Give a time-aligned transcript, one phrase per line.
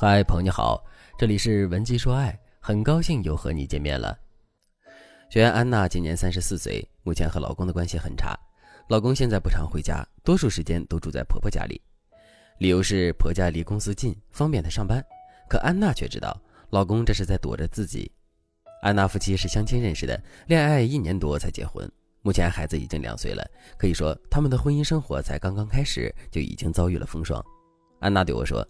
[0.00, 0.80] 嗨，朋友你好，
[1.18, 4.16] 这里是文姬说爱，很高兴又和你见面了。
[5.28, 8.38] 学员安娜今年三十四岁，目前和老公的关系很差，
[8.88, 11.82] 老公现在不常回家，多数时间都住在婆婆家里，
[12.58, 15.04] 理由是婆家离公司近，方便她上班。
[15.48, 16.40] 可安娜却知道，
[16.70, 18.08] 老公这是在躲着自己。
[18.82, 21.90] 安娜夫妻是相亲认识的，恋爱一年多才结婚，
[22.22, 23.44] 目前孩子已经两岁了，
[23.76, 27.44] 可以说他们的婚姻生活才刚刚开始就已经遭遇了风霜。
[27.98, 28.64] 安娜对我说。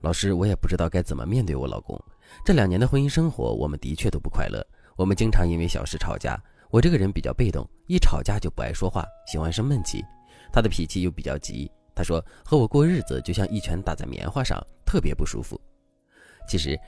[0.00, 1.98] 老师，我也不知道该怎么面对我老公。
[2.44, 4.64] 这两年的婚姻生活，我们的确都不快乐。
[4.96, 6.40] 我们经常因为小事吵架。
[6.70, 10.04] 我这个人比较被动，一吵架就不爱说话，喜欢生闷气。
[10.52, 11.70] 他的脾气又比较急。
[11.94, 15.60] 他说和我过日子就像一拳打在棉花上，特别不舒服。
[16.48, 16.78] 其实，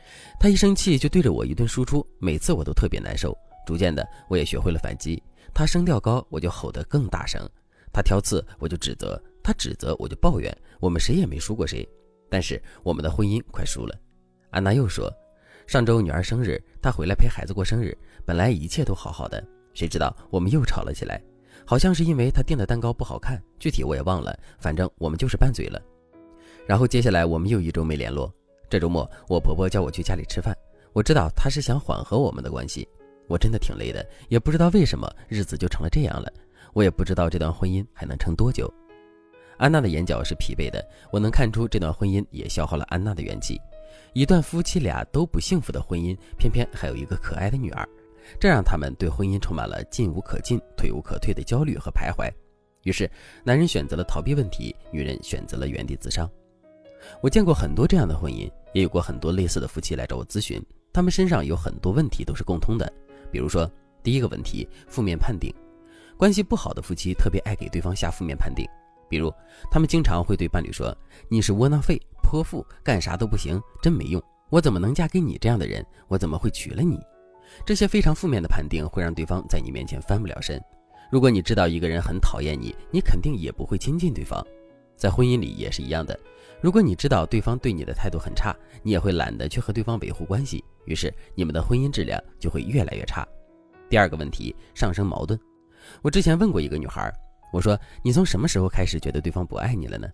[0.40, 3.36] 他一生气就对着我一顿输出，每次我都特别难受。
[3.64, 5.22] 逐渐的，我也学会了反击。
[5.54, 7.40] 他声调高，我就吼得更大声；
[7.92, 10.56] 他挑刺，我就指责；他指责，我就抱怨。
[10.80, 11.88] 我们谁也没输过谁。
[12.28, 13.94] 但是我们的婚姻快输了，
[14.50, 15.12] 安娜又说，
[15.66, 19.42] 上周女儿生日，她回来陪孩子过生日，本来一切都好好的，
[19.74, 21.22] 谁知道我们又吵了起来，
[21.64, 25.80] 好像是因为她订的蛋糕不好看，具体我也忘了，反正我们就是拌嘴了。
[26.66, 28.32] 然后接下来我们又一周没联络，
[28.68, 30.52] 这周末我婆婆叫我去家里吃饭，
[30.92, 32.88] 我知道她是想缓和我们的关系，
[33.28, 36.32] 我真的挺累的，也不知道为什么日子就成了这样了，
[36.72, 38.72] 我也不知道这段婚姻还能撑多久。
[39.58, 43.60] 安娜的眼角是疲惫的，我能看出这段婚姻也消耗了安娜的元气。
[44.12, 47.86] 一段夫妻俩都不幸福的婚姻，偏偏还有一个可爱的女儿，
[48.38, 52.30] 这让他们对婚姻充满了进无可进、退无可退的焦虑和徘徊。
[52.82, 53.10] 于是，
[53.44, 56.30] 男人选择了逃避问题，女人选择了原地自伤。
[57.20, 62.90] 我见过很多这样的婚姻，也有过很多类似的夫妻来找我咨询，他们身上有很多问题都是共通的。
[63.30, 63.70] 比如说，
[64.02, 65.52] 第一个问题，负面判定，
[66.16, 68.66] 关系不好的夫妻特别爱给对方下负面判定。
[69.08, 69.32] 比如，
[69.70, 70.96] 他们经常会对伴侣说
[71.28, 74.22] ：“你是窝囊废、泼妇，干啥都不行，真没用。
[74.50, 75.84] 我怎么能嫁给你这样的人？
[76.08, 76.98] 我怎么会娶了你？”
[77.64, 80.60] 这些非常负面的判定会让对方在你面前翻不了身。
[81.10, 84.44] 如果你知道一个人很讨厌你，你肯定也不会亲近对方。
[84.96, 86.18] 在婚姻里也是一样的。
[86.60, 93.26] 如果你知道对方对你的态度很差，你也会懒得去和对方维护关系，于是你们的婚姻质量就会越来越差。
[93.88, 95.38] 第二个问题，上升矛盾。
[96.02, 97.12] 我之前问过一个女孩。
[97.52, 100.08] 我说：“你从什么时候开始觉得对方不爱你了呢？”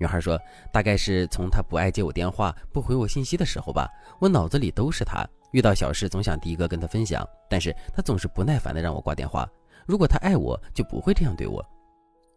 [0.00, 0.38] 女孩说
[0.72, 3.88] ：“大概是从他不爱接我电话、不回我信息的时候吧。
[4.20, 9.48] 我脑子里都是他，遇到小事总想第一个跟他分享，但是他总是不耐烦的让我挂电话。
[9.86, 11.64] 如果他爱我，就不会这样对我。”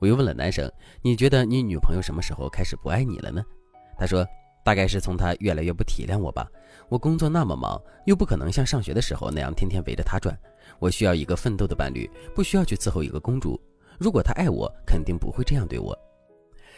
[0.01, 0.67] 我又问了男生
[1.03, 3.43] ：“你觉得你女朋友什么时候开始不爱你了呢？”
[3.95, 4.25] 他说
[4.65, 6.47] ：“大概是从他越来越不体谅我吧。
[6.89, 10.35] 我工作那么忙，又不可能像上学的时候那样天天围着他转。
[10.79, 13.61] 我需要一个奋斗的伴侣，不需要去伺候一个公主。”
[13.99, 15.97] 如果他爱我，肯定不会这样对我。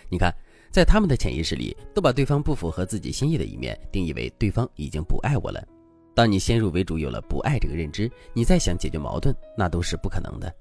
[0.09, 0.33] 你看，
[0.71, 5.65] 在他们的潜意识里，都把对方不符合自己心意的一面定义为对方已经不爱我了。
[6.15, 10.53] 当你先入为主有了不爱这个认知，你再想解决矛盾，那都是不可能的。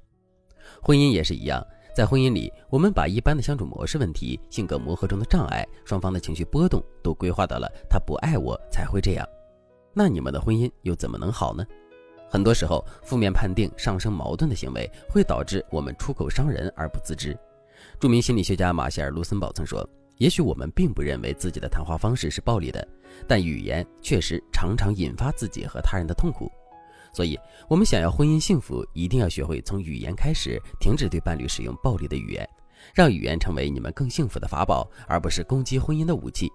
[0.81, 1.63] 婚姻也是一样，
[1.95, 9.29] 在婚姻里，我们把一般的相处模式问题、性格磨合中的障碍、双方的情绪波动，都规划到了他不爱我才会这样。
[9.93, 11.67] 那你们的婚姻又怎么能好呢？
[12.33, 17.39] 很多时候，负面判定、上升矛盾的行为会导致我们出口伤人而不自知。
[18.01, 22.89] 著名心理学家马歇尔·卢森堡曾说：“也许我们并不认为自己的谈话方式是暴力的，
[23.29, 26.51] 但语言确实常常引发自己和他人的痛苦。
[27.13, 27.39] 所以，
[27.69, 32.49] 我们想要婚姻幸福，一定要学会从语言开始，停止对伴侣使用暴力的语言，
[32.95, 36.51] 让语言成为你们更幸福的法宝，而不是攻击婚姻的武器。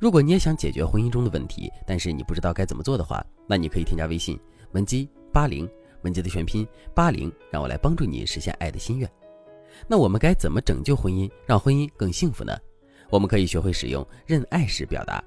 [0.00, 4.36] 如果你也想解决婚姻中的问题，但是你不知道该怎么做的话，那你可以添加微信
[4.72, 5.68] 文姬。”八零
[6.02, 9.10] 文杰的全拼八零，让我来帮助你实现爱的心愿。
[9.86, 12.56] 那我们该怎么拯救婚姻，让婚姻更幸福呢？
[13.08, 15.22] 我们可以学会使用认爱式表达。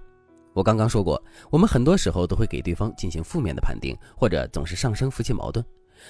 [0.54, 5.66] 我刚刚说过，我们很多时候都会给对方进行负面的判定，或者总是上升夫妻矛盾，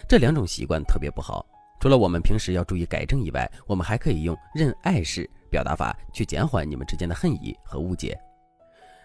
[0.07, 1.45] 这两种习惯特别不好。
[1.79, 8.17] 除了我们平时要注意改正以外，我们还可以用认爱式表达法去减缓你们之间的恨意和误解。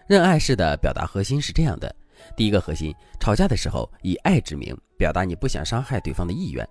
[0.07, 1.93] 认爱式的表达核心是这样的。
[2.35, 6.67] 第一个核心，吵架的时候以爱之名表达你不想伤害对方的意愿。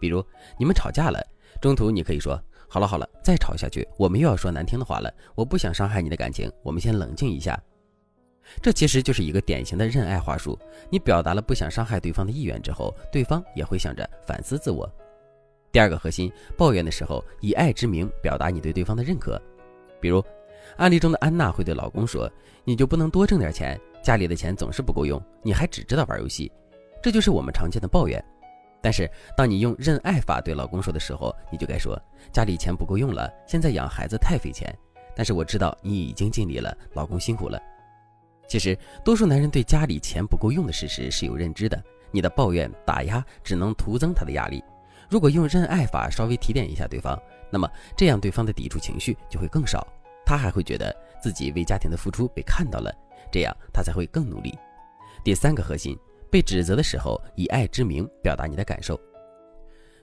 [0.00, 0.24] 比如
[0.58, 1.20] 你们吵架了，
[1.60, 5.12] 中途你可以说：“好了好了，再吵下去，我们又要说难听的话了。
[5.34, 7.60] 我不想伤害你的感情，我们先冷静一下。”
[8.62, 10.58] 这其实就是一个典型的认爱话术。
[10.90, 14.90] 你表达了不想伤害对方的意愿之后，对方也会想着反思自我。
[15.70, 19.40] 第二个核心，抱怨的时候以爱之名表达你对对方的认可。
[20.00, 20.24] 比如
[20.76, 22.30] 案例中的安娜会对老公说
[22.64, 26.50] ：“你就不能多挣点钱？”家里的钱总是不够用，你还只知道玩游戏，
[27.02, 28.22] 这就是我们常见的抱怨。
[28.80, 32.00] 但是，当你用认爱法对老公说的时候，你就该说：
[32.32, 34.74] 家里钱不够用了，现在养孩子太费钱。
[35.14, 37.60] 但是我知道你已经尽力了，老公辛苦了。
[38.48, 41.82] 其实，多数男人对家里钱不够用的事实是有认知的。
[42.10, 44.64] 你的抱怨、打压只能徒增他的压力。
[45.10, 47.20] 如果用认爱法稍微提点一下对方，
[47.50, 49.86] 那么这样对方的抵触情绪就会更少，
[50.30, 52.94] 他还会觉得自己为家庭的付出被看到了，
[53.32, 54.56] 这样他才会更努力。
[55.24, 55.98] 第三个核心，
[56.30, 58.96] 被指责的时候以爱之名表达你的感受。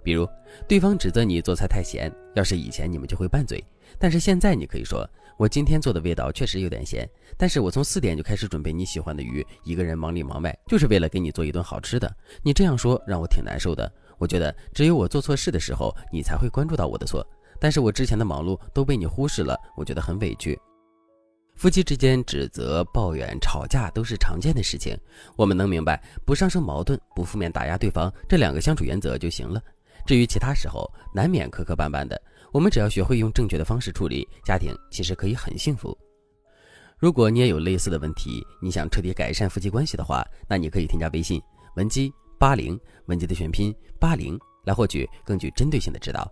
[0.03, 0.27] 比如，
[0.67, 3.63] 对方指责你做菜太咸，要是以前你们就会拌嘴，
[3.97, 5.09] 但是现在你可以说
[5.39, 12.13] ：“我今天做的味道确实有点咸，但是我从四点就开始准备你喜欢的鱼，一个人忙里忙外，就是为了给你做一顿好吃的。
[12.43, 13.89] 你这样说让我挺难受的。
[14.17, 17.25] 我觉得只有我做错事的时候，你才会关注到我的错，
[17.59, 20.57] 但是我之前的忙碌都被你忽视了，我觉得很委屈。”
[21.55, 24.95] 夫妻之间指责、抱怨、吵架都是常见的事情，
[25.35, 29.59] 我们能明白不上升矛盾、不负面打压对方这两个相处原则就行了。
[30.05, 32.21] 至于其他时候难免磕磕绊绊的，
[32.53, 35.97] 我们只要学会用正确的方式处理，家庭其实可以很幸福。
[36.99, 41.41] 如果你也有类似的问题，你想彻底改善夫妻关系的话，那你可以添加微信
[41.75, 46.31] 文姬八零，文姬的全拼八零，来获取更具针对性的指导。